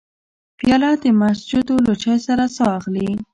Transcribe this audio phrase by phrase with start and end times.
[0.57, 3.09] پیاله د مسجدو له چای سره ساه اخلي.